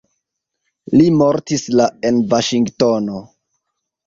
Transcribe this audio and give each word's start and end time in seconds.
Li 0.95 1.05
mortis 1.17 1.65
la 1.81 1.87
en 2.11 2.19
Vaŝingtono. 2.33 3.21